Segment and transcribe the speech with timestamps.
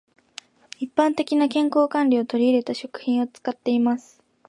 [0.79, 4.19] 一般的な健康管理を取り入れた食品を使っています。